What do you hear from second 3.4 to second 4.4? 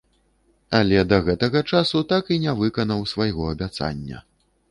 абяцання.